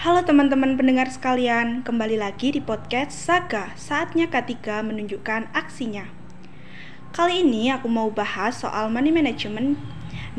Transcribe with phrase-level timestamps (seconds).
[0.00, 6.08] Halo teman-teman pendengar sekalian, kembali lagi di podcast Saga, saatnya K3 menunjukkan aksinya.
[7.12, 9.76] Kali ini aku mau bahas soal money management.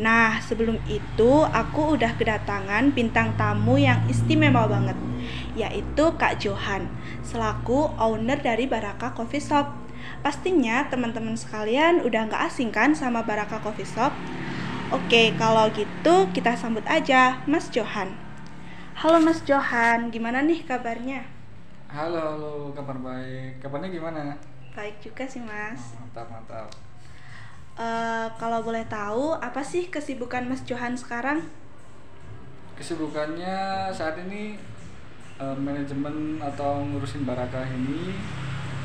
[0.02, 4.98] Nah, sebelum itu aku udah kedatangan bintang tamu yang istimewa banget,
[5.54, 6.90] yaitu Kak Johan,
[7.22, 9.70] selaku owner dari Baraka Coffee Shop.
[10.26, 14.10] Pastinya teman-teman sekalian udah nggak asing kan sama Baraka Coffee Shop?
[14.90, 18.31] Oke, kalau gitu kita sambut aja Mas Johan.
[19.02, 21.26] Halo Mas Johan, gimana nih kabarnya?
[21.90, 23.58] Halo, halo, kabar baik.
[23.58, 24.38] Kabarnya gimana?
[24.78, 25.98] Baik juga sih Mas.
[25.98, 26.70] Oh, mantap, mantap.
[27.82, 31.50] Eh, kalau boleh tahu, apa sih kesibukan Mas Johan sekarang?
[32.78, 34.62] Kesibukannya saat ini
[35.42, 38.14] eh, manajemen atau ngurusin barakah ini.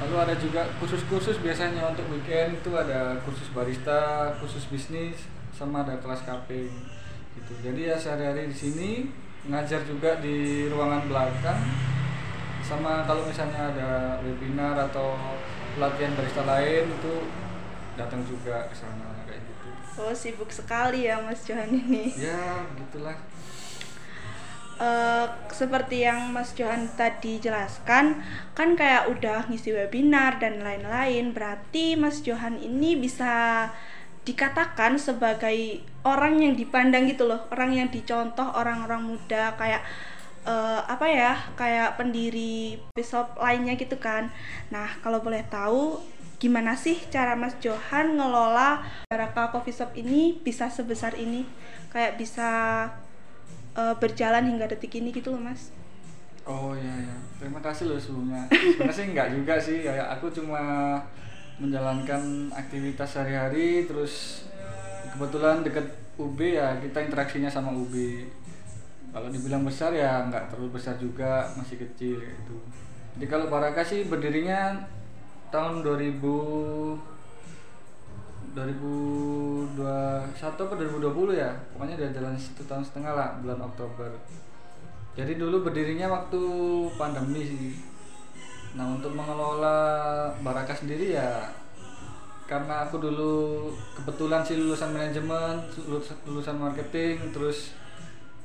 [0.01, 6.01] Lalu ada juga kursus-kursus biasanya untuk weekend itu ada kursus barista, kursus bisnis, sama ada
[6.01, 6.73] kelas KP
[7.37, 7.53] gitu.
[7.61, 8.91] Jadi ya sehari-hari di sini
[9.46, 11.60] ngajar juga di ruangan belakang.
[12.66, 13.91] Sama kalau misalnya ada
[14.27, 15.14] webinar atau
[15.78, 17.14] pelatihan barista lain itu
[17.94, 19.69] datang juga ke sana kayak gitu.
[20.03, 22.11] Oh, sibuk sekali ya Mas Johan ini.
[22.19, 23.16] Ya, begitulah.
[24.77, 28.20] Eh, seperti yang Mas Johan tadi jelaskan,
[28.53, 31.33] kan kayak udah ngisi webinar dan lain-lain.
[31.33, 33.72] Berarti Mas Johan ini bisa
[34.27, 39.86] dikatakan sebagai orang yang dipandang gitu loh, orang yang dicontoh orang-orang muda kayak
[40.42, 44.34] eh, apa ya, kayak pendiri shop lainnya gitu kan.
[44.74, 46.02] Nah, kalau boleh tahu
[46.36, 51.47] gimana sih cara Mas Johan ngelola Baraka Coffee Shop ini bisa sebesar ini?
[51.94, 52.50] Kayak bisa
[53.78, 55.70] eh, berjalan hingga detik ini gitu loh, Mas.
[56.47, 58.47] Oh iya ya, terima kasih loh sebelumnya.
[58.50, 60.62] Sebenarnya sih enggak juga sih, kayak aku cuma
[61.57, 64.45] menjalankan aktivitas sehari-hari, terus
[65.15, 67.95] kebetulan deket UB ya kita interaksinya sama UB.
[69.12, 72.57] Kalau dibilang besar ya nggak terlalu besar juga, masih kecil itu.
[73.17, 74.77] Jadi kalau Baraka sih berdirinya
[75.49, 77.17] tahun 2000
[78.56, 79.77] 2021
[80.33, 84.09] atau 2020 ya pokoknya udah jalan satu tahun setengah lah bulan Oktober
[85.12, 86.41] jadi dulu berdirinya waktu
[86.97, 87.77] pandemi sih
[88.76, 91.48] nah untuk mengelola Baraka sendiri ya
[92.47, 97.75] karena aku dulu kebetulan sih lulusan manajemen lulus- lulusan marketing terus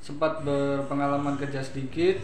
[0.02, 2.18] sempat berpengalaman kerja sedikit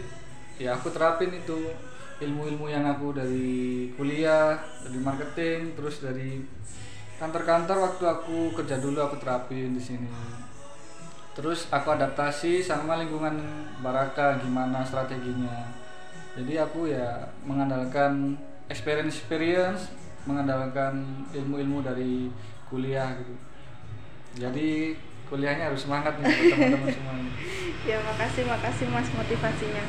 [0.58, 1.70] ya aku terapin itu
[2.18, 6.42] ilmu-ilmu yang aku dari kuliah dari marketing terus dari
[7.18, 10.06] kantor-kantor waktu aku kerja dulu aku terapin di sini.
[11.34, 13.38] Terus aku adaptasi sama lingkungan
[13.82, 15.70] Baraka gimana strateginya
[16.38, 18.38] jadi aku ya mengandalkan
[18.70, 19.82] experience experience
[20.22, 22.30] mengandalkan ilmu-ilmu dari
[22.70, 23.34] kuliah gitu
[24.38, 24.94] jadi
[25.28, 27.14] kuliahnya harus semangat nih teman-teman semua
[27.88, 29.84] Ya, makasih makasih Mas motivasinya.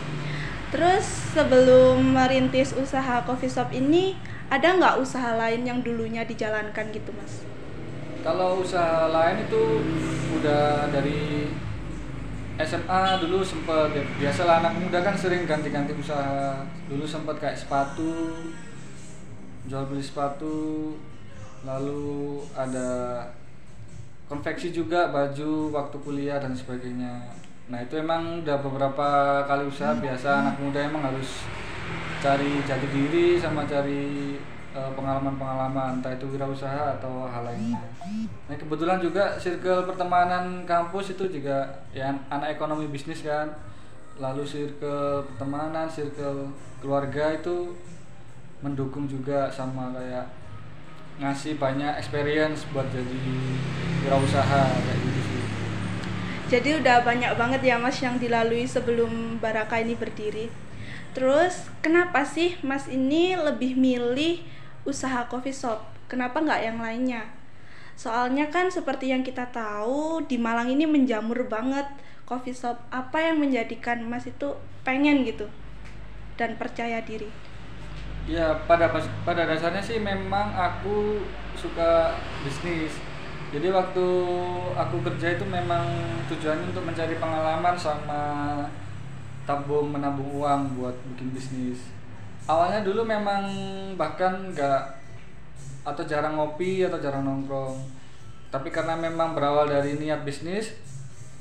[0.69, 4.13] Terus sebelum merintis usaha coffee shop ini,
[4.47, 7.43] ada nggak usaha lain yang dulunya dijalankan gitu, Mas?
[8.21, 9.63] Kalau usaha lain itu
[10.39, 11.38] udah dari
[12.59, 16.59] SMA dulu sempet ya, biasalah anak muda kan sering ganti-ganti usaha.
[16.91, 18.35] Dulu sempat kayak sepatu
[19.63, 20.91] jual beli sepatu
[21.63, 23.21] lalu ada
[24.27, 27.31] konveksi juga baju waktu kuliah dan sebagainya.
[27.71, 29.07] Nah itu emang udah beberapa
[29.47, 31.47] kali usaha biasa anak muda emang harus
[32.19, 34.35] cari jati diri sama cari
[34.95, 37.79] pengalaman-pengalaman entah itu wirausaha atau hal lainnya.
[38.47, 43.51] Nah kebetulan juga circle pertemanan kampus itu juga ya anak ekonomi bisnis kan,
[44.19, 47.75] lalu circle pertemanan, circle keluarga itu
[48.59, 50.27] mendukung juga sama kayak
[51.19, 53.23] ngasih banyak experience buat jadi
[54.07, 55.41] wirausaha kayak gitu sih.
[56.49, 60.47] Jadi udah banyak banget ya Mas yang dilalui sebelum Baraka ini berdiri.
[61.13, 64.41] Terus kenapa sih Mas ini lebih milih
[64.85, 65.79] usaha coffee shop?
[66.09, 67.23] Kenapa nggak yang lainnya?
[67.99, 71.83] Soalnya kan seperti yang kita tahu di Malang ini menjamur banget
[72.23, 72.79] coffee shop.
[72.87, 74.55] Apa yang menjadikan Mas itu
[74.87, 75.51] pengen gitu
[76.39, 77.27] dan percaya diri?
[78.23, 78.87] Ya pada
[79.27, 81.19] pada dasarnya sih memang aku
[81.59, 82.15] suka
[82.47, 82.95] bisnis.
[83.49, 84.05] Jadi waktu
[84.77, 85.83] aku kerja itu memang
[86.29, 88.21] tujuannya untuk mencari pengalaman sama
[89.49, 91.98] tabung menabung uang buat bikin bisnis.
[92.49, 93.45] Awalnya dulu memang
[93.93, 94.81] bahkan nggak
[95.85, 97.77] atau jarang ngopi atau jarang nongkrong.
[98.49, 100.73] Tapi karena memang berawal dari niat bisnis,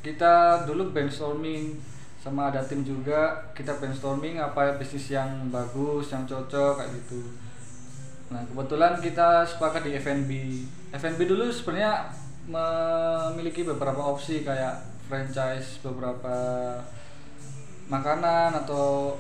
[0.05, 1.81] kita dulu brainstorming
[2.21, 3.49] sama ada tim juga.
[3.57, 7.25] Kita brainstorming apa bisnis yang bagus yang cocok kayak gitu.
[8.29, 10.31] Nah kebetulan kita sepakat di F&B
[10.93, 12.13] F&B dulu sebenarnya
[12.49, 16.37] memiliki beberapa opsi kayak franchise beberapa
[17.89, 19.17] makanan atau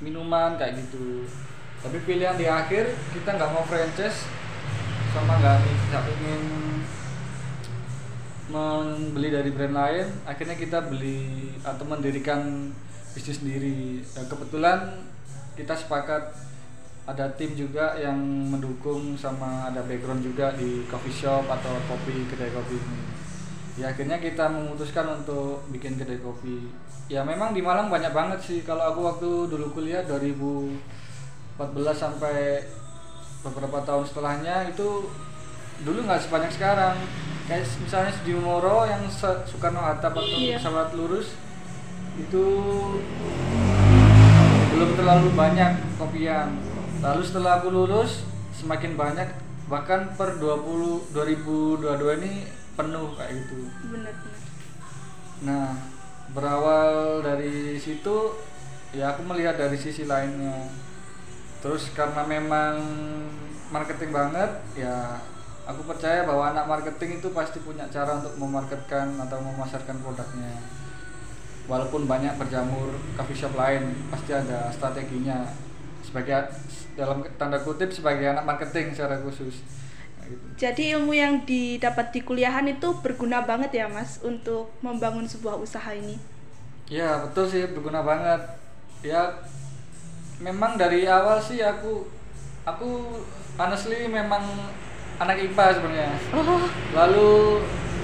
[0.00, 1.24] minuman kayak gitu.
[1.80, 4.28] Tapi pilihan di akhir kita nggak mau franchise
[5.16, 6.42] sama nggak nggak ingin
[8.50, 10.06] membeli dari brand lain.
[10.26, 12.72] Akhirnya kita beli atau mendirikan
[13.16, 14.02] bisnis sendiri.
[14.02, 15.06] Ya, kebetulan
[15.54, 16.32] kita sepakat
[17.08, 18.16] ada tim juga yang
[18.52, 23.19] mendukung sama ada background juga di coffee shop atau kopi kedai kopi ini
[23.78, 26.70] ya akhirnya kita memutuskan untuk bikin kedai kopi.
[27.10, 28.62] Ya memang di Malang banyak banget sih.
[28.62, 30.78] Kalau aku waktu dulu kuliah 2014
[31.94, 32.62] sampai
[33.42, 35.10] beberapa tahun setelahnya itu
[35.82, 36.96] dulu nggak sebanyak sekarang.
[37.50, 40.62] Kayak misalnya di Moro yang Soekarno Hatta atau Iya.
[40.62, 41.34] pesawat lurus
[42.14, 42.44] itu
[44.70, 46.54] belum terlalu banyak kopian.
[47.02, 48.22] Lalu setelah aku lulus
[48.54, 49.28] semakin banyak.
[49.66, 52.32] Bahkan per 20 2022 ini
[52.80, 54.50] penuh kayak gitu benar-benar
[55.40, 55.72] Nah,
[56.36, 58.36] berawal dari situ
[58.92, 60.68] ya aku melihat dari sisi lainnya.
[61.64, 62.76] Terus karena memang
[63.72, 65.16] marketing banget, ya
[65.64, 70.60] aku percaya bahwa anak marketing itu pasti punya cara untuk memarketkan atau memasarkan produknya.
[71.64, 75.48] Walaupun banyak berjamur coffee shop lain, pasti ada strateginya.
[76.04, 76.52] Sebagai
[77.00, 79.64] dalam tanda kutip sebagai anak marketing secara khusus.
[80.30, 80.44] Gitu.
[80.54, 85.90] Jadi ilmu yang didapat di kuliahan itu berguna banget ya Mas untuk membangun sebuah usaha
[85.90, 86.14] ini.
[86.86, 88.38] Ya betul sih berguna banget.
[89.02, 89.34] Ya
[90.38, 92.06] memang dari awal sih aku
[92.62, 93.20] aku
[93.58, 94.42] honestly memang
[95.20, 96.12] anak IPA sebenarnya.
[96.32, 96.64] Oh,
[96.96, 97.30] Lalu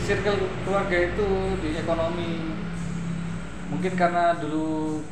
[0.05, 1.29] circle keluarga itu
[1.65, 2.59] di ekonomi.
[3.73, 5.03] Mungkin karena dulu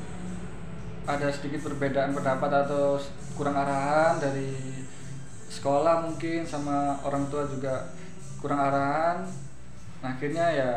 [1.05, 2.97] ada sedikit perbedaan pendapat atau
[3.35, 4.55] kurang arahan dari
[5.55, 7.87] sekolah mungkin sama orang tua juga
[8.43, 9.23] kurang arahan.
[10.03, 10.73] Nah, akhirnya ya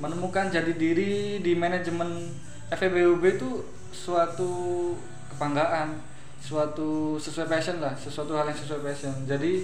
[0.00, 2.32] menemukan jati diri di manajemen
[2.72, 3.62] FEBUB itu
[3.94, 4.90] suatu
[5.30, 5.94] kebanggaan,
[6.42, 9.14] suatu sesuai passion lah, sesuatu hal yang sesuai passion.
[9.22, 9.62] Jadi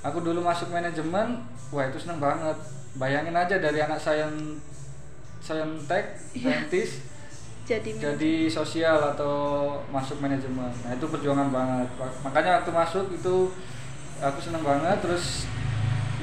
[0.00, 1.42] aku dulu masuk manajemen,
[1.74, 2.54] wah itu seneng banget.
[2.94, 4.60] Bayangin aja dari anak sains
[5.42, 6.62] saintek, Iya.
[6.62, 7.02] saintis,
[7.70, 9.34] jadi jadi sosial atau
[9.90, 10.70] masuk manajemen.
[10.86, 11.88] Nah itu perjuangan banget.
[12.22, 13.50] Makanya waktu masuk itu
[14.22, 15.02] aku seneng banget.
[15.02, 15.50] Terus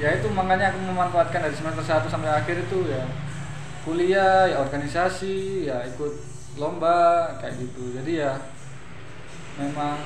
[0.00, 3.04] ya itu makanya aku memanfaatkan dari semester 1 sampai akhir itu ya
[3.84, 6.12] kuliah, ya organisasi, ya ikut
[6.56, 7.94] lomba kayak gitu.
[8.00, 8.40] Jadi ya
[9.60, 10.00] memang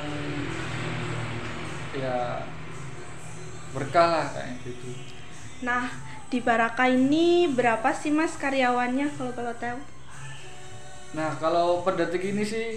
[1.94, 2.42] ya
[3.70, 4.90] berkah lah kayak gitu.
[5.62, 5.90] Nah,
[6.30, 9.78] di Baraka ini berapa sih Mas karyawannya kalau kalau tahu?
[11.14, 12.74] Nah, kalau per detik ini sih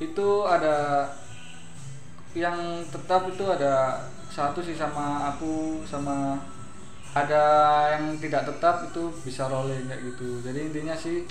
[0.00, 1.08] itu ada
[2.32, 6.40] yang tetap itu ada satu sih sama aku sama
[7.12, 7.44] ada
[7.92, 10.40] yang tidak tetap itu bisa rolling kayak gitu.
[10.40, 11.28] Jadi intinya sih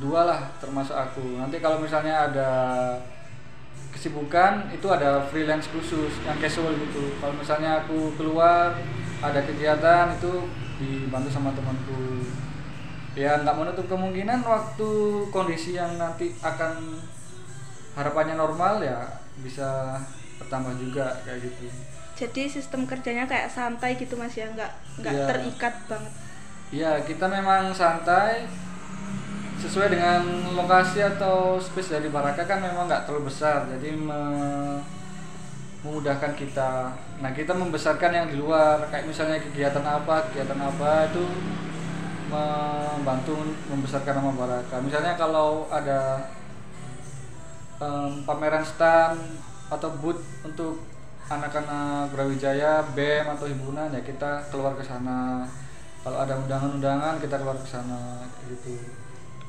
[0.00, 1.36] dua lah termasuk aku.
[1.36, 2.50] Nanti kalau misalnya ada
[3.92, 7.12] kesibukan itu ada freelance khusus yang casual gitu.
[7.20, 8.72] Kalau misalnya aku keluar
[9.20, 10.48] ada kegiatan itu
[10.80, 12.24] dibantu sama temanku
[13.12, 14.90] ya nggak menutup kemungkinan waktu
[15.28, 16.96] kondisi yang nanti akan
[17.92, 19.04] harapannya normal ya
[19.44, 20.00] bisa
[20.42, 21.70] bertambah juga kayak gitu.
[22.12, 25.26] Jadi sistem kerjanya kayak santai gitu Mas ya, nggak nggak Iya.
[25.26, 26.12] terikat banget.
[26.72, 28.44] ya kita memang santai.
[29.56, 33.62] Sesuai dengan lokasi atau space dari Baraka kan memang nggak terlalu besar.
[33.68, 34.82] Jadi me-
[35.82, 36.90] memudahkan kita.
[37.18, 38.82] Nah kita membesarkan yang di luar.
[38.88, 41.22] Kayak misalnya kegiatan apa kegiatan apa itu
[42.26, 43.34] membantu
[43.68, 44.76] membesarkan nama Baraka.
[44.80, 46.26] Misalnya kalau ada
[47.78, 49.18] em, pameran stand
[49.72, 50.76] atau booth untuk
[51.32, 55.48] anak-anak Brawijaya, BEM atau himpunan ya kita keluar ke sana.
[56.02, 58.74] Kalau ada undangan-undangan kita keluar ke sana gitu.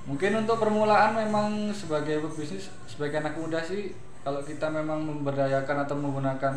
[0.03, 5.95] Mungkin untuk permulaan memang sebagai pebisnis sebagai anak muda sih kalau kita memang memberdayakan atau
[5.95, 6.55] menggunakan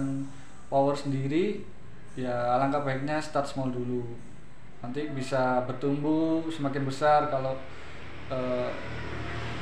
[0.66, 1.62] power sendiri
[2.18, 4.02] ya alangkah baiknya start small dulu.
[4.82, 7.56] Nanti bisa bertumbuh semakin besar kalau
[8.30, 8.70] eh,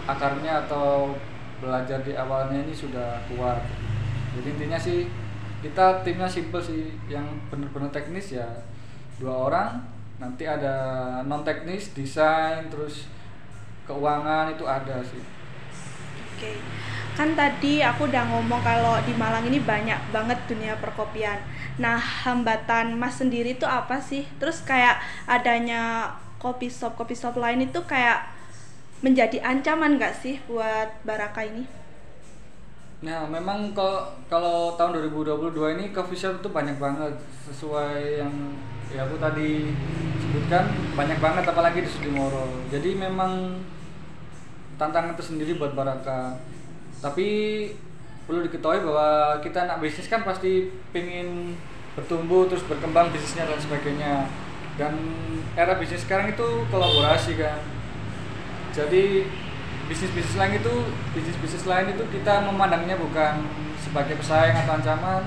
[0.04, 1.16] akarnya atau
[1.62, 3.62] belajar di awalnya ini sudah kuat.
[4.34, 5.06] Jadi intinya sih
[5.64, 8.46] kita timnya simple sih, yang benar-benar teknis ya
[9.16, 9.70] dua orang.
[10.18, 10.74] Nanti ada
[11.26, 13.10] non teknis, desain, terus
[13.86, 15.22] keuangan itu ada sih.
[16.34, 16.58] Oke.
[17.14, 21.38] Kan tadi aku udah ngomong kalau di Malang ini banyak banget dunia perkopian.
[21.78, 24.26] Nah, hambatan Mas sendiri itu apa sih?
[24.42, 24.98] Terus kayak
[25.30, 26.10] adanya
[26.42, 28.26] kopi shop kopi shop lain itu kayak
[29.02, 31.83] menjadi ancaman nggak sih buat Baraka ini?
[33.04, 37.12] Nah, memang kalau kalau tahun 2022 ini coffee shop itu banyak banget.
[37.44, 38.32] Sesuai yang
[38.88, 39.68] ya aku tadi
[40.16, 40.64] sebutkan
[40.96, 42.48] banyak banget apalagi di Sudimoro.
[42.72, 43.60] Jadi memang
[44.80, 46.40] tantangan tersendiri buat Baraka.
[47.04, 47.28] Tapi
[48.24, 51.52] perlu diketahui bahwa kita anak bisnis kan pasti pengen
[51.92, 54.14] bertumbuh terus berkembang bisnisnya dan sebagainya.
[54.80, 54.96] Dan
[55.52, 57.60] era bisnis sekarang itu kolaborasi kan.
[58.72, 59.28] Jadi
[59.86, 60.74] bisnis-bisnis lain itu
[61.12, 63.44] bisnis-bisnis lain itu kita memandangnya bukan
[63.76, 65.22] sebagai pesaing atau ancaman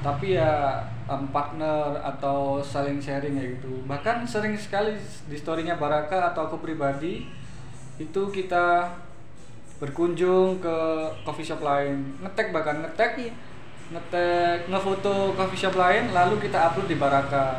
[0.00, 3.82] tapi ya um, partner atau saling sharing ya gitu.
[3.84, 4.94] Bahkan sering sekali
[5.26, 7.26] di storynya Baraka atau aku pribadi
[7.98, 8.86] itu kita
[9.82, 10.76] berkunjung ke
[11.26, 12.18] coffee shop lain.
[12.22, 13.32] Ngetek bahkan ngetek Iya.
[13.88, 17.56] ngetek ngefoto coffee shop lain lalu kita upload di Baraka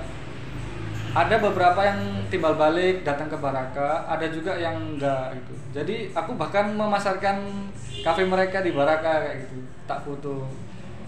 [1.09, 1.99] ada beberapa yang
[2.29, 5.53] timbal balik datang ke Baraka ada juga yang enggak gitu.
[5.73, 7.67] Jadi aku bahkan memasarkan
[8.05, 9.65] kafe mereka di Baraka kayak gitu.
[9.89, 10.45] Tak foto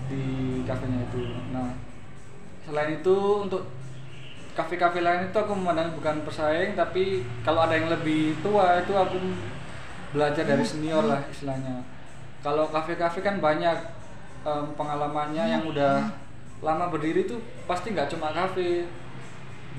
[0.10, 0.24] di
[0.66, 1.22] kafenya itu.
[1.54, 1.70] Nah
[2.66, 3.62] selain itu untuk
[4.52, 9.18] kafe-kafe lain itu aku memandang bukan pesaing tapi kalau ada yang lebih tua itu aku
[10.12, 11.86] belajar dari senior lah istilahnya.
[12.42, 13.78] Kalau kafe-kafe kan banyak
[14.44, 16.10] em, pengalamannya yang udah
[16.62, 18.86] lama berdiri tuh pasti nggak cuma kafe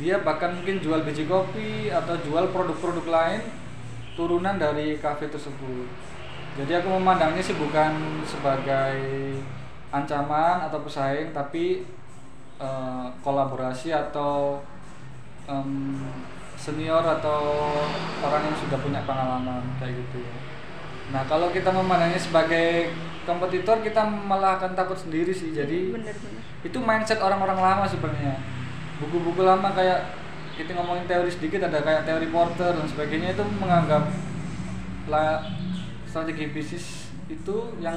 [0.00, 3.42] dia bahkan mungkin jual biji kopi atau jual produk-produk lain
[4.16, 5.88] turunan dari kafe tersebut.
[6.56, 9.00] Jadi aku memandangnya sih bukan sebagai
[9.92, 11.84] ancaman atau pesaing tapi
[12.61, 14.61] eh, kolaborasi atau
[15.49, 16.00] em,
[16.56, 17.72] senior atau
[18.25, 20.22] orang yang sudah punya pengalaman kayak gitu
[21.12, 22.88] nah kalau kita memandangnya sebagai
[23.22, 25.54] kompetitor kita malah akan takut sendiri sih.
[25.54, 28.38] Jadi bener-bener itu mindset orang-orang lama sebenarnya
[29.02, 30.14] buku-buku lama kayak
[30.54, 34.06] kita ngomongin teori sedikit ada kayak teori Porter dan sebagainya itu menganggap
[36.06, 37.97] strategi bisnis itu yang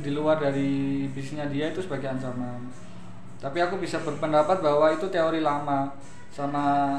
[0.00, 2.64] di luar dari bisnisnya dia itu sebagai ancaman.
[3.36, 5.92] Tapi aku bisa berpendapat bahwa itu teori lama
[6.32, 6.96] sama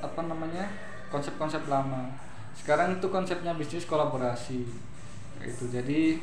[0.00, 0.64] apa namanya
[1.12, 2.08] konsep-konsep lama.
[2.56, 4.64] Sekarang itu konsepnya bisnis kolaborasi.
[5.44, 5.64] Gitu.
[5.68, 6.20] Jadi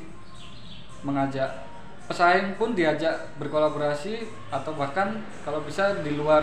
[1.06, 1.69] mengajak
[2.10, 6.42] pesaing pun diajak berkolaborasi atau bahkan kalau bisa di luar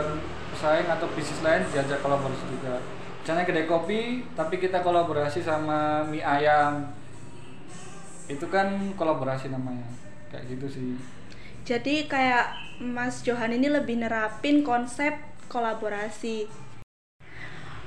[0.54, 2.78] pesaing atau bisnis lain diajak kolaborasi juga.
[3.20, 6.86] Misalnya kedai kopi tapi kita kolaborasi sama mie ayam.
[8.30, 9.90] Itu kan kolaborasi namanya.
[10.30, 10.94] Kayak gitu sih.
[11.66, 15.18] Jadi kayak Mas Johan ini lebih nerapin konsep
[15.50, 16.46] kolaborasi.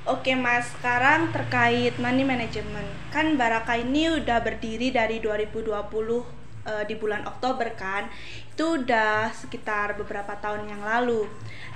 [0.04, 2.88] Oke Mas, sekarang terkait money management.
[3.08, 8.08] Kan Baraka ini udah berdiri dari 2020 eh, di bulan Oktober kan.
[8.52, 11.28] Itu udah sekitar beberapa tahun yang lalu.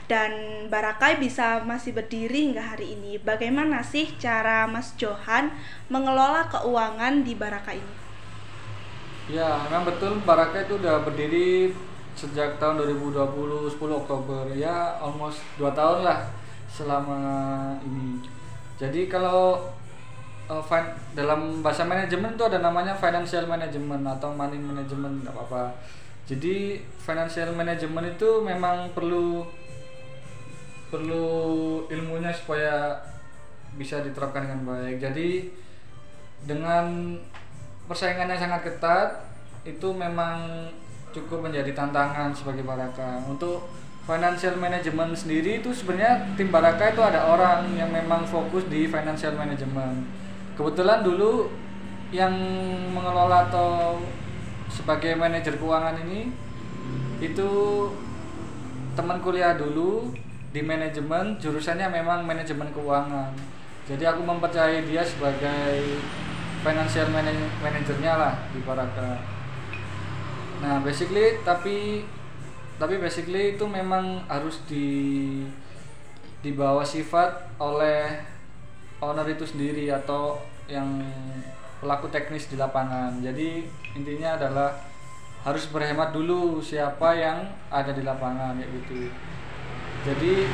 [0.04, 3.16] Dan Baraka bisa masih berdiri hingga hari ini.
[3.16, 5.48] Bagaimana sih cara Mas Johan
[5.88, 7.94] mengelola keuangan di Baraka ini?
[9.32, 11.72] Ya, memang betul Baraka itu udah berdiri
[12.14, 16.20] sejak tahun 2020 10 Oktober ya almost 2 tahun lah
[16.70, 17.18] selama
[17.82, 18.22] ini.
[18.78, 19.58] Jadi kalau
[20.48, 20.62] uh,
[21.16, 25.72] dalam bahasa manajemen itu ada namanya financial management atau money management nggak apa-apa.
[26.24, 29.44] Jadi financial management itu memang perlu
[30.88, 31.26] perlu
[31.90, 32.96] ilmunya supaya
[33.76, 34.96] bisa diterapkan dengan baik.
[35.02, 35.50] Jadi
[36.44, 37.16] dengan
[37.88, 39.08] persaingan yang sangat ketat
[39.64, 40.68] itu memang
[41.12, 43.64] cukup menjadi tantangan sebagai Baraka untuk
[44.04, 49.32] financial management sendiri itu sebenarnya tim Baraka itu ada orang yang memang fokus di financial
[49.32, 50.23] management
[50.54, 51.50] kebetulan dulu
[52.14, 52.34] yang
[52.94, 53.99] mengelola atau
[54.70, 56.30] sebagai manajer keuangan ini
[57.18, 57.50] itu
[58.94, 60.14] teman kuliah dulu
[60.54, 63.34] di manajemen jurusannya memang manajemen keuangan.
[63.84, 66.00] Jadi aku mempercayai dia sebagai
[66.64, 69.20] financial mana- manajernya lah di Baraka
[70.64, 72.08] nah basically tapi
[72.80, 74.88] tapi basically itu memang harus di
[76.40, 78.16] dibawa sifat oleh
[79.11, 81.04] owner itu sendiri atau yang
[81.84, 83.20] pelaku teknis di lapangan.
[83.20, 84.73] Jadi intinya adalah
[85.44, 89.12] harus berhemat dulu siapa yang ada di lapangan kayak gitu.
[90.08, 90.49] Jadi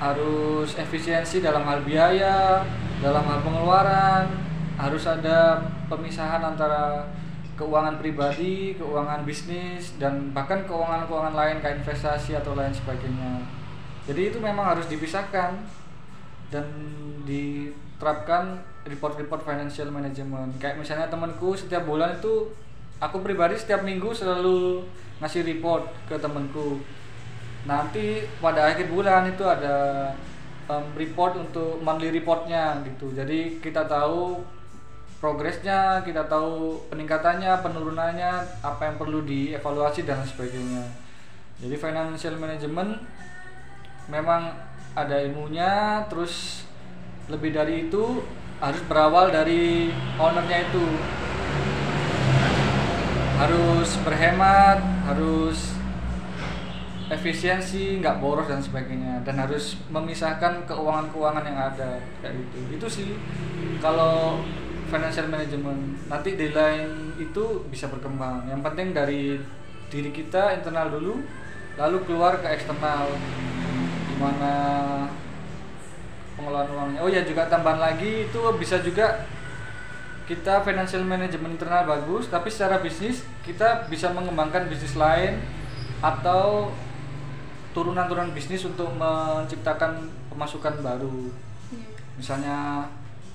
[0.00, 2.64] harus efisiensi dalam hal biaya,
[3.00, 4.28] dalam hal pengeluaran,
[4.76, 7.04] harus ada pemisahan antara
[7.56, 13.40] keuangan pribadi, keuangan bisnis, dan bahkan keuangan-keuangan lain kayak investasi atau lain sebagainya.
[14.04, 15.56] Jadi itu memang harus dipisahkan
[16.50, 16.66] dan
[17.26, 20.56] diterapkan report-report financial management.
[20.62, 22.50] Kayak misalnya temanku setiap bulan itu
[23.02, 24.86] aku pribadi setiap minggu selalu
[25.18, 26.80] ngasih report ke temanku.
[27.66, 30.08] Nanti pada akhir bulan itu ada
[30.70, 33.10] um, report untuk monthly reportnya gitu.
[33.10, 34.38] Jadi kita tahu
[35.18, 40.84] progresnya kita tahu peningkatannya penurunannya apa yang perlu dievaluasi dan sebagainya.
[41.56, 43.00] Jadi financial management
[44.12, 44.52] memang
[44.96, 46.64] ada ilmunya terus
[47.28, 48.24] lebih dari itu
[48.56, 50.86] harus berawal dari ownernya itu.
[53.36, 55.76] Harus berhemat harus
[57.12, 59.20] efisiensi nggak boros dan sebagainya.
[59.20, 62.58] Dan harus memisahkan keuangan-keuangan yang ada kayak gitu.
[62.80, 63.08] Itu sih
[63.84, 64.40] kalau
[64.88, 66.08] financial management.
[66.08, 68.48] Nanti di lain itu bisa berkembang.
[68.48, 69.36] Yang penting dari
[69.92, 71.20] diri kita internal dulu
[71.76, 73.12] lalu keluar ke eksternal
[74.16, 74.52] gimana
[76.40, 79.28] pengelolaan uangnya oh ya juga tambahan lagi itu bisa juga
[80.24, 85.38] kita financial management internal bagus tapi secara bisnis kita bisa mengembangkan bisnis lain
[86.00, 86.72] atau
[87.76, 91.28] turunan-turunan bisnis untuk menciptakan pemasukan baru.
[91.68, 91.88] Iya.
[92.16, 92.58] Misalnya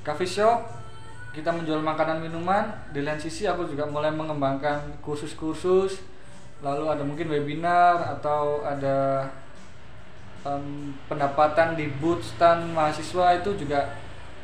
[0.01, 0.65] coffee shop,
[1.29, 2.73] kita menjual makanan minuman.
[2.89, 6.01] Di lain sisi aku juga mulai mengembangkan kursus-kursus.
[6.65, 9.29] Lalu ada mungkin webinar atau ada
[10.45, 13.97] um, pendapatan di booth stand mahasiswa itu juga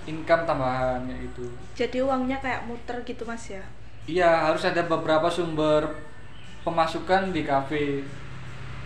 [0.07, 1.45] income tambahan kayak gitu.
[1.75, 3.63] Jadi uangnya kayak muter gitu mas ya?
[4.07, 5.83] Iya harus ada beberapa sumber
[6.63, 8.07] pemasukan di kafe.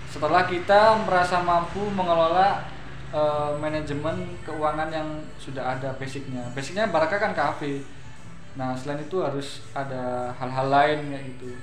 [0.10, 2.66] Setelah kita merasa mampu mengelola
[3.14, 6.42] uh, manajemen keuangan yang sudah ada basicnya.
[6.58, 7.86] Basicnya Baraka kan kafe.
[8.58, 11.54] Nah selain itu harus ada hal-hal lain kayak gitu.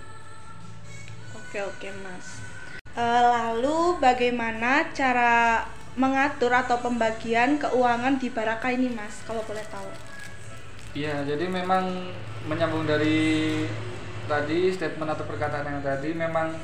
[1.34, 2.47] Oke oke mas
[2.96, 5.66] lalu bagaimana cara
[5.98, 9.90] mengatur atau pembagian keuangan di Baraka ini mas kalau boleh tahu
[10.94, 12.14] iya jadi memang
[12.46, 13.66] menyambung dari
[14.28, 16.54] tadi statement atau perkataan yang tadi memang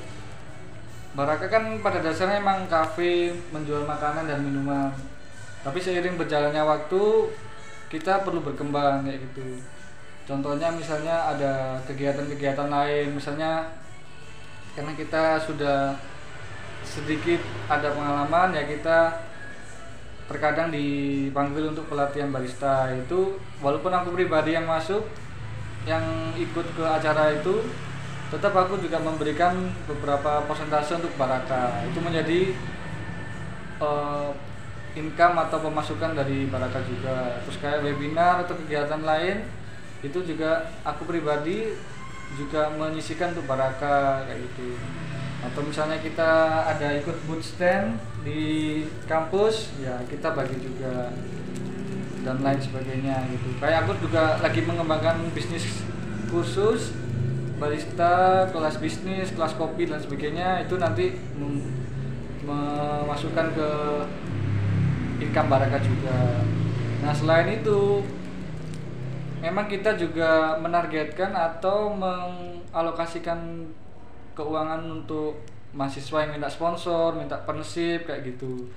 [1.15, 4.91] Baraka kan pada dasarnya emang kafe menjual makanan dan minuman.
[5.63, 7.31] Tapi seiring berjalannya waktu
[7.87, 9.63] kita perlu berkembang kayak gitu.
[10.27, 13.63] Contohnya misalnya ada kegiatan-kegiatan lain, misalnya
[14.75, 15.95] karena kita sudah
[16.85, 19.19] sedikit ada pengalaman ya kita
[20.25, 25.05] terkadang dipanggil untuk pelatihan barista itu walaupun aku pribadi yang masuk
[25.85, 27.61] yang ikut ke acara itu
[28.33, 29.55] tetap aku juga memberikan
[29.85, 31.85] beberapa persentase untuk Baraka.
[31.87, 32.57] Itu menjadi
[33.79, 34.33] uh,
[34.97, 37.39] income atau pemasukan dari Baraka juga.
[37.47, 39.45] Terus kayak webinar atau kegiatan lain
[40.03, 41.79] itu juga aku pribadi
[42.35, 44.75] juga menyisikan untuk Baraka kayak gitu
[45.51, 46.31] atau misalnya kita
[46.65, 51.13] ada ikut boot stand di kampus ya kita bagi juga
[52.25, 55.85] dan lain sebagainya gitu kayak aku juga lagi mengembangkan bisnis
[56.33, 56.97] khusus
[57.59, 61.15] barista, kelas bisnis, kelas kopi dan sebagainya itu nanti
[62.45, 63.71] memasukkan ke
[65.23, 66.45] income baraka juga.
[67.01, 68.03] Nah selain itu
[69.39, 73.71] memang kita juga menargetkan atau mengalokasikan
[74.35, 75.39] keuangan untuk
[75.75, 78.71] mahasiswa yang minta sponsor, minta partnership kayak gitu.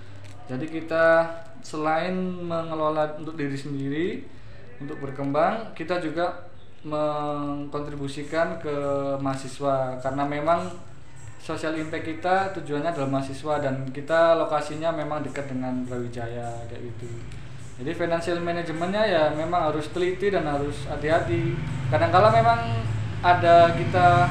[0.47, 1.27] Jadi kita
[1.61, 2.15] selain
[2.47, 4.23] mengelola untuk diri sendiri
[4.79, 6.47] untuk berkembang, kita juga
[6.85, 8.75] mengkontribusikan ke
[9.19, 10.69] mahasiswa karena memang
[11.41, 17.09] sosial impact kita tujuannya adalah mahasiswa dan kita lokasinya memang dekat dengan Brawijaya kayak gitu.
[17.77, 21.53] Jadi financial manajemennya ya memang harus teliti dan harus hati-hati.
[21.93, 22.59] Kadang-kala memang
[23.21, 24.25] ada kita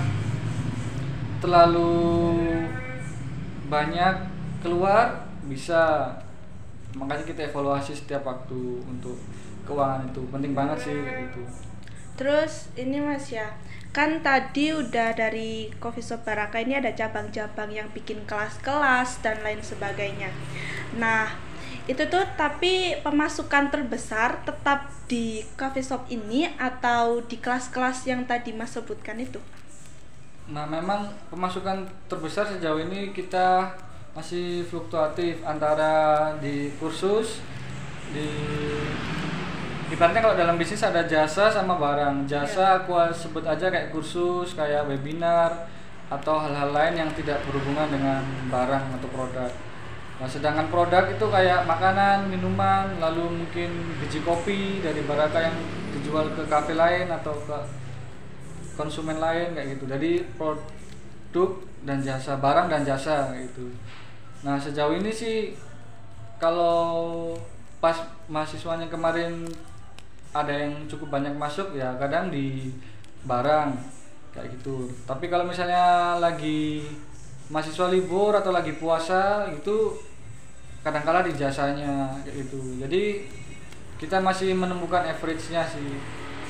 [1.47, 2.35] terlalu
[3.71, 4.15] banyak
[4.59, 6.11] keluar bisa
[6.99, 9.15] makanya kita evaluasi setiap waktu untuk
[9.63, 11.43] keuangan itu penting banget sih kayak gitu.
[12.19, 13.55] Terus ini Mas ya,
[13.95, 19.63] kan tadi udah dari Coffee Shop Baraka ini ada cabang-cabang yang bikin kelas-kelas dan lain
[19.63, 20.35] sebagainya.
[20.99, 21.31] Nah,
[21.87, 28.51] itu tuh tapi pemasukan terbesar tetap di coffee shop ini atau di kelas-kelas yang tadi
[28.51, 29.39] Mas sebutkan itu?
[30.47, 33.75] Nah, memang pemasukan terbesar sejauh ini kita
[34.17, 37.45] masih fluktuatif antara di kursus
[38.15, 38.25] di
[39.93, 42.79] ibaratnya kalau dalam bisnis ada jasa sama barang jasa yeah.
[42.81, 45.69] aku sebut aja kayak kursus kayak webinar
[46.09, 49.53] atau hal-hal lain yang tidak berhubungan dengan barang atau produk
[50.17, 53.69] nah sedangkan produk itu kayak makanan minuman lalu mungkin
[54.01, 55.57] biji kopi dari baraka yang
[55.93, 57.59] dijual ke kafe lain atau ke
[58.77, 59.85] konsumen lain kayak gitu.
[59.89, 61.51] Jadi produk
[61.83, 63.73] dan jasa barang dan jasa gitu.
[64.45, 65.57] Nah sejauh ini sih
[66.37, 67.33] kalau
[67.81, 67.97] pas
[68.29, 69.49] mahasiswanya kemarin
[70.37, 72.69] ada yang cukup banyak masuk ya kadang di
[73.25, 73.73] barang
[74.37, 74.93] kayak gitu.
[75.09, 76.85] Tapi kalau misalnya lagi
[77.49, 79.97] mahasiswa libur atau lagi puasa itu
[80.85, 82.61] kadang-kala di jasanya kayak gitu.
[82.79, 83.27] Jadi
[83.97, 85.97] kita masih menemukan average-nya sih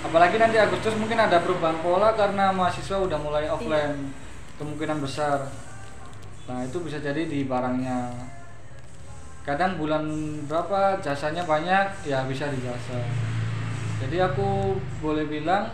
[0.05, 3.97] apalagi nanti Agustus mungkin ada perubahan pola karena mahasiswa udah mulai offline.
[3.97, 4.25] Iya.
[4.57, 5.45] kemungkinan besar.
[6.49, 8.09] Nah itu bisa jadi di barangnya.
[9.45, 10.09] Kadang bulan
[10.49, 12.99] berapa jasanya banyak ya bisa di jasa.
[14.03, 15.71] Jadi aku boleh bilang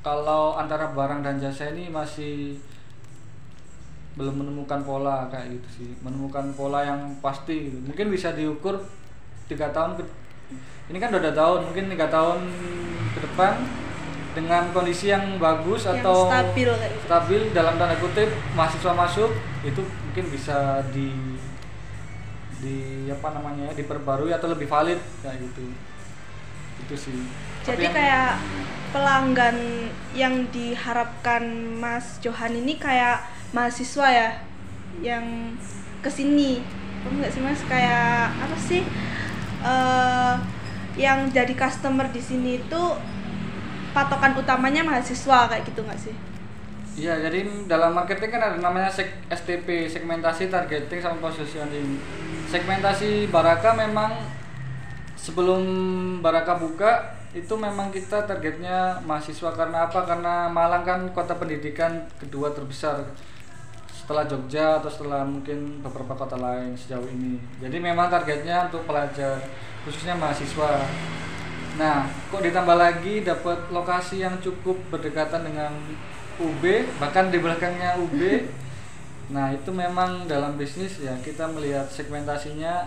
[0.00, 2.56] kalau antara barang dan jasa ini masih
[4.16, 5.90] belum menemukan pola kayak gitu sih.
[6.00, 7.78] Menemukan pola yang pasti gitu.
[7.84, 8.80] mungkin bisa diukur
[9.46, 10.02] tiga tahun ke
[10.90, 12.38] ini kan udah ada tahun mungkin tiga tahun
[13.10, 13.54] ke depan
[14.30, 17.04] dengan kondisi yang bagus Yang atau stabil kayak gitu.
[17.04, 21.10] stabil dalam tanda kutip mahasiswa masuk itu mungkin bisa di
[22.60, 22.76] di
[23.08, 25.64] apa namanya ya diperbarui atau lebih valid kayak gitu
[26.80, 27.18] itu sih
[27.60, 28.30] Jadi yang- kayak
[28.90, 29.56] pelanggan
[30.12, 31.42] yang diharapkan
[31.76, 33.20] Mas Johan ini kayak
[33.50, 34.30] mahasiswa ya
[35.00, 35.54] yang
[36.00, 36.64] ke sini,
[37.00, 37.60] Paham nggak sih Mas?
[37.64, 38.82] Kayak apa sih?
[39.60, 40.34] eh
[40.98, 42.82] yang jadi customer di sini itu
[43.90, 46.14] patokan utamanya mahasiswa kayak gitu nggak sih?
[46.98, 48.90] Iya, jadi dalam marketing kan ada namanya
[49.30, 51.96] STP, segmentasi, targeting, sama positioning.
[52.50, 54.20] Segmentasi Baraka memang
[55.14, 55.62] sebelum
[56.18, 60.02] Baraka buka itu memang kita targetnya mahasiswa karena apa?
[60.02, 63.06] Karena Malang kan kota pendidikan kedua terbesar
[64.10, 67.38] setelah Jogja atau setelah mungkin beberapa kota lain sejauh ini.
[67.62, 69.38] Jadi memang targetnya untuk pelajar,
[69.86, 70.82] khususnya mahasiswa.
[71.78, 75.70] Nah, kok ditambah lagi dapat lokasi yang cukup berdekatan dengan
[76.42, 78.18] UB, bahkan di belakangnya UB.
[79.30, 82.82] Nah, itu memang dalam bisnis ya kita melihat segmentasinya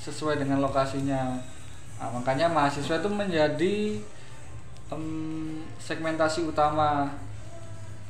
[0.00, 1.36] sesuai dengan lokasinya.
[2.00, 4.00] Nah, makanya mahasiswa itu menjadi
[4.88, 7.12] em, segmentasi utama.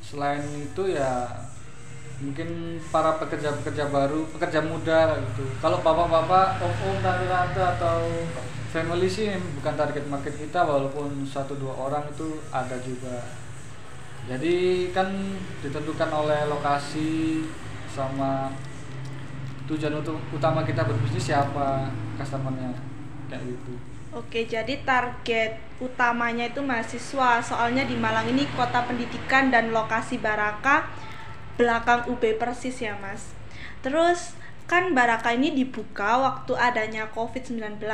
[0.07, 1.27] Selain itu ya
[2.23, 5.45] mungkin para pekerja-pekerja baru, pekerja muda gitu.
[5.59, 7.99] Kalau bapak-bapak, om-om, tante-tante atau
[8.71, 13.23] family sih bukan target market kita walaupun satu dua orang itu ada juga.
[14.25, 15.11] Jadi kan
[15.61, 17.45] ditentukan oleh lokasi
[17.91, 18.51] sama
[19.71, 20.01] tujuan
[20.33, 22.73] utama kita berbisnis siapa customernya
[23.29, 23.75] kayak gitu.
[24.15, 27.43] Oke, jadi target utamanya itu mahasiswa.
[27.43, 30.87] Soalnya di Malang ini kota pendidikan dan lokasi Baraka
[31.55, 33.35] belakang UB persis ya, Mas.
[33.85, 37.85] Terus kan Baraka ini dibuka waktu adanya COVID-19.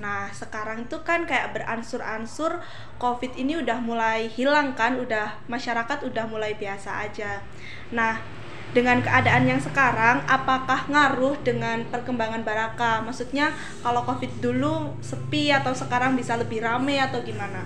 [0.00, 2.64] Nah, sekarang itu kan kayak beransur-ansur
[2.96, 7.44] COVID ini udah mulai hilang kan, udah masyarakat udah mulai biasa aja.
[7.92, 8.24] Nah,
[8.74, 13.04] dengan keadaan yang sekarang apakah ngaruh dengan perkembangan Baraka?
[13.04, 17.62] Maksudnya kalau Covid dulu sepi atau sekarang bisa lebih rame atau gimana?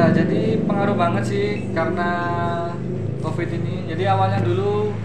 [0.00, 2.08] Ya, jadi pengaruh banget sih karena
[3.20, 3.84] COVID ini.
[3.84, 4.96] Jadi awalnya dulu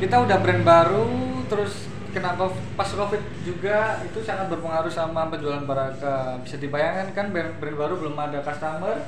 [0.00, 1.04] kita udah brand baru,
[1.52, 1.84] terus
[2.16, 6.40] kena COVID, pas COVID juga itu sangat berpengaruh sama penjualan Baraka.
[6.40, 9.04] Bisa dibayangkan kan brand, brand baru belum ada customer,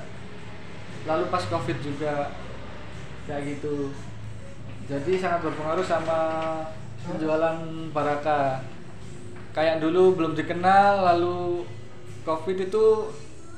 [1.08, 2.28] lalu pas COVID juga
[3.24, 3.96] kayak gitu.
[4.92, 6.20] Jadi sangat berpengaruh sama
[7.00, 7.64] penjualan
[7.96, 8.60] Baraka.
[9.56, 11.64] Kayak dulu belum dikenal, lalu
[12.28, 13.08] COVID itu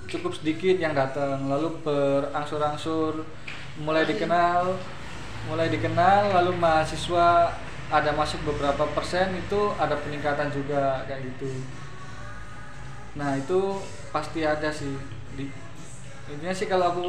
[0.07, 1.51] cukup sedikit yang datang.
[1.51, 3.27] Lalu berangsur-angsur
[3.77, 4.73] mulai dikenal
[5.47, 7.55] mulai dikenal lalu mahasiswa
[7.87, 11.47] ada masuk beberapa persen itu ada peningkatan juga kayak gitu.
[13.15, 13.79] Nah itu
[14.11, 14.91] pasti ada sih.
[15.39, 15.47] Di
[16.27, 17.07] intinya sih kalau aku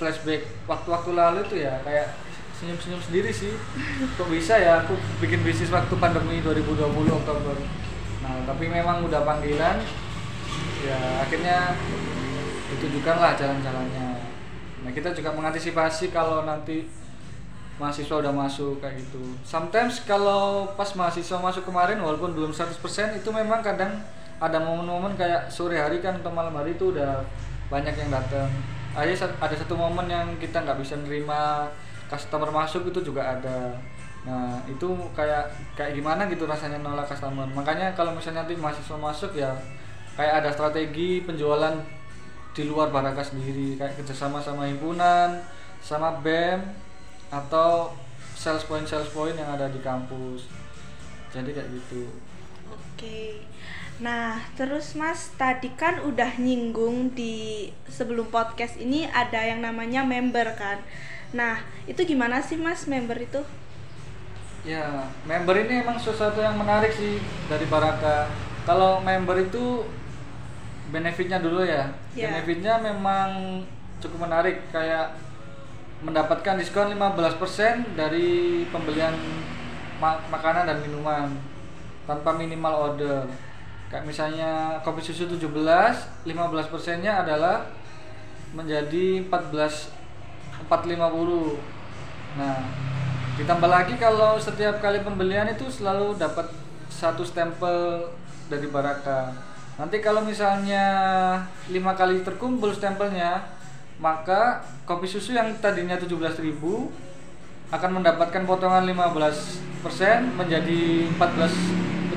[0.00, 2.16] flashback waktu-waktu lalu tuh ya kayak
[2.56, 3.52] senyum-senyum sendiri sih.
[4.16, 6.88] Kok bisa ya aku bikin bisnis waktu pandemi 2020
[7.20, 7.56] Oktober?
[8.24, 9.76] Nah tapi memang udah panggilan
[10.84, 11.74] ya akhirnya
[12.74, 14.08] ditunjukkanlah jalan-jalannya.
[14.86, 16.86] Nah kita juga mengantisipasi kalau nanti
[17.76, 19.20] mahasiswa udah masuk kayak gitu.
[19.44, 22.72] Sometimes kalau pas mahasiswa masuk kemarin walaupun belum 100%
[23.20, 24.00] itu memang kadang
[24.36, 27.20] ada momen-momen kayak sore hari kan atau malam hari itu udah
[27.68, 28.48] banyak yang datang.
[28.96, 31.68] Ada ada satu momen yang kita nggak bisa nerima
[32.08, 33.76] customer masuk itu juga ada.
[34.24, 37.44] Nah itu kayak kayak gimana gitu rasanya nolak customer.
[37.52, 39.52] Makanya kalau misalnya nanti mahasiswa masuk ya
[40.16, 41.76] kayak ada strategi penjualan
[42.56, 45.44] di luar Baraka sendiri kayak kerjasama sama himpunan
[45.84, 46.64] sama BEM
[47.28, 47.92] atau
[48.32, 50.48] sales point sales point yang ada di kampus
[51.30, 52.08] jadi kayak gitu
[52.66, 53.44] Oke.
[54.00, 60.56] Nah, terus Mas tadi kan udah nyinggung di sebelum podcast ini ada yang namanya member
[60.56, 60.80] kan.
[61.36, 63.44] Nah, itu gimana sih Mas member itu?
[64.66, 68.26] ya member ini emang sesuatu yang menarik sih dari Baraka
[68.66, 69.86] kalau member itu
[70.90, 71.90] benefitnya dulu ya.
[72.14, 72.30] Ya.
[72.30, 73.60] benefitnya memang
[74.02, 74.66] cukup menarik.
[74.70, 75.16] Kayak
[76.04, 79.16] mendapatkan diskon 15% dari pembelian
[79.96, 81.32] ma- makanan dan minuman
[82.04, 83.24] tanpa minimal order.
[83.88, 85.46] Kayak misalnya kopi susu 17
[86.26, 87.62] 15 persennya adalah
[88.54, 89.92] menjadi 14
[90.64, 91.60] 450
[92.36, 92.60] nah
[93.36, 96.48] ditambah lagi kalau setiap kali pembelian itu selalu dapat
[96.88, 98.08] satu stempel
[98.48, 99.32] dari Baraka
[99.76, 100.84] nanti kalau misalnya
[101.68, 103.44] lima kali terkumpul stempelnya
[104.00, 106.40] maka kopi susu yang tadinya 17.000
[107.72, 112.16] akan mendapatkan potongan 15% menjadi 14.450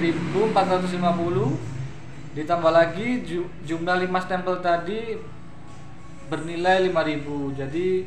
[2.38, 5.20] ditambah lagi ju- jumlah 5 stempel tadi
[6.30, 8.06] bernilai 5000 jadi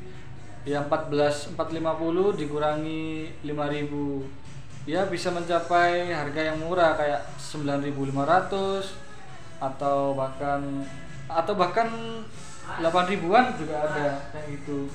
[0.62, 9.11] ya 14 450 dikurangi 5000 ya bisa mencapai harga yang murah kayak 9500
[9.62, 10.82] atau bahkan
[11.30, 11.86] atau bahkan
[12.82, 14.90] 8 ribuan juga ada kayak gitu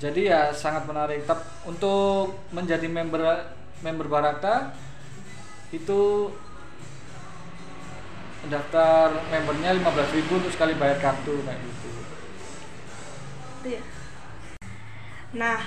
[0.00, 3.20] jadi ya sangat menarik Tap, untuk menjadi member
[3.80, 4.76] member Barata
[5.72, 6.28] itu
[8.48, 11.80] daftar membernya 15.000 untuk sekali bayar kartu kayak gitu
[13.60, 13.82] Iya.
[15.36, 15.60] Nah,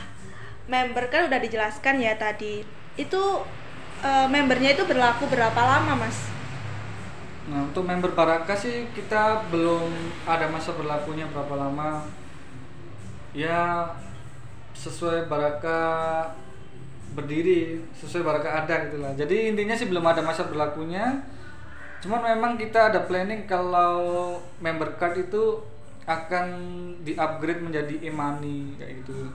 [0.66, 2.66] member kan udah dijelaskan ya tadi.
[2.98, 3.46] Itu
[4.02, 6.33] eh, membernya itu berlaku berapa lama, Mas?
[7.44, 9.92] Nah untuk member Baraka sih kita belum
[10.24, 12.08] ada masa berlakunya berapa lama.
[13.36, 13.90] Ya
[14.72, 15.82] sesuai Baraka
[17.14, 19.12] berdiri sesuai Baraka ada gitu lah.
[19.14, 21.20] Jadi intinya sih belum ada masa berlakunya.
[22.00, 25.60] Cuman memang kita ada planning kalau member card itu
[26.04, 26.48] akan
[27.00, 29.32] di upgrade menjadi e-money kayak gitu.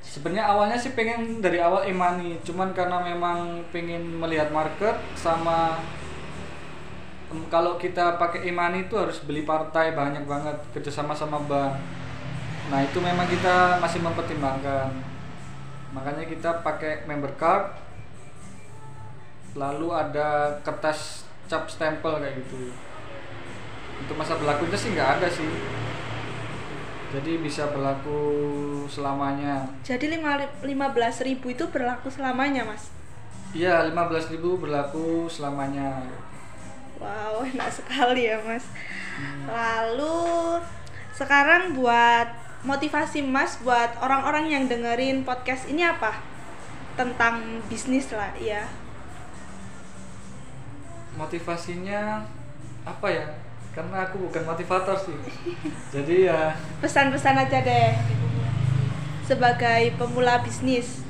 [0.00, 5.76] Sebenarnya awalnya sih pengen dari awal e-money cuman karena memang pengen melihat market sama
[7.50, 11.74] kalau kita pakai e-money itu harus beli partai banyak banget kerjasama sama bank.
[12.70, 14.94] Nah itu memang kita masih mempertimbangkan.
[15.90, 17.82] Makanya kita pakai member card
[19.56, 22.70] lalu ada kertas cap stempel kayak gitu.
[24.04, 25.50] Untuk masa berlakunya sih nggak ada sih.
[27.16, 28.18] Jadi bisa berlaku
[28.90, 29.64] selamanya.
[29.86, 32.90] Jadi lima 15.000 itu berlaku selamanya, Mas.
[33.56, 36.02] iya 15.000 berlaku selamanya
[36.96, 38.64] Wow, enak sekali ya, Mas.
[39.48, 40.60] Lalu
[41.12, 42.28] sekarang buat
[42.64, 46.18] motivasi Mas buat orang-orang yang dengerin podcast ini apa?
[46.96, 48.64] Tentang bisnis lah, ya.
[51.16, 52.20] motivasinya
[52.84, 53.24] apa ya
[53.72, 55.16] karena aku bukan motivator sih
[55.96, 56.42] jadi ya
[56.76, 57.96] Pesan-pesan aja deh.
[59.24, 61.00] Sebagai pemula bisnis.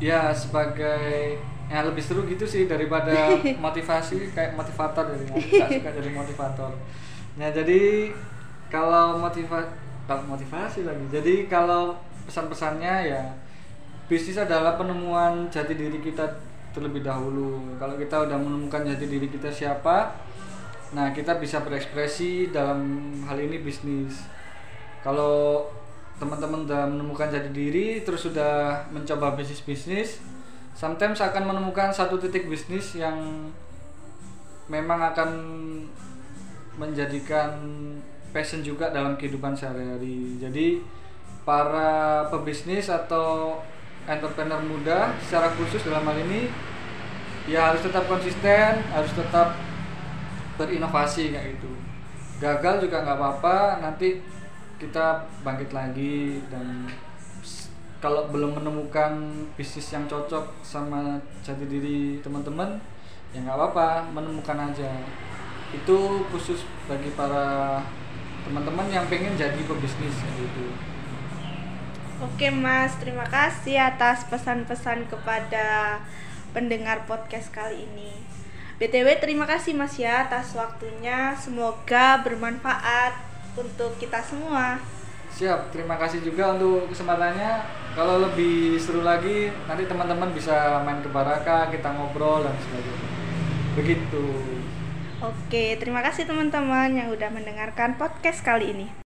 [0.00, 3.30] ya sebagai ya lebih seru gitu sih daripada
[3.64, 6.72] motivasi kayak motivator jadi aku nggak suka jadi motivator.
[7.38, 8.10] Nah jadi
[8.66, 9.62] kalau motiva
[10.10, 11.06] motivasi lagi.
[11.14, 11.94] Jadi kalau
[12.26, 13.22] pesan-pesannya ya
[14.10, 16.26] bisnis adalah penemuan jati diri kita
[16.74, 17.62] terlebih dahulu.
[17.78, 20.10] Kalau kita udah menemukan jati diri kita siapa
[20.90, 24.26] nah kita bisa berekspresi dalam hal ini bisnis.
[25.06, 25.70] Kalau
[26.18, 30.18] teman-teman udah menemukan jati diri terus sudah mencoba bisnis bisnis
[30.74, 33.50] sometimes akan menemukan satu titik bisnis yang
[34.70, 35.30] memang akan
[36.78, 37.50] menjadikan
[38.30, 40.38] passion juga dalam kehidupan sehari-hari.
[40.38, 40.80] Jadi
[41.42, 43.58] para pebisnis atau
[44.06, 46.48] entrepreneur muda secara khusus dalam hal ini
[47.50, 49.58] ya harus tetap konsisten harus tetap
[50.56, 51.72] berinovasi kayak gitu.
[52.40, 54.22] Gagal juga nggak apa-apa nanti
[54.80, 56.88] kita bangkit lagi dan
[58.00, 59.12] kalau belum menemukan
[59.60, 62.80] bisnis yang cocok sama jati diri teman-teman
[63.30, 64.88] ya nggak apa-apa menemukan aja
[65.70, 65.98] itu
[66.34, 67.78] khusus bagi para
[68.42, 70.66] teman-teman yang pengen jadi pebisnis gitu
[72.20, 75.96] Oke Mas, terima kasih atas pesan-pesan kepada
[76.52, 78.12] pendengar podcast kali ini.
[78.76, 81.32] BTW terima kasih Mas ya atas waktunya.
[81.40, 83.16] Semoga bermanfaat
[83.56, 84.76] untuk kita semua.
[85.32, 87.79] Siap, terima kasih juga untuk kesempatannya.
[87.90, 93.06] Kalau lebih seru lagi, nanti teman-teman bisa main ke Baraka, kita ngobrol dan sebagainya.
[93.74, 94.24] Begitu.
[95.20, 99.09] Oke, terima kasih teman-teman yang udah mendengarkan podcast kali ini.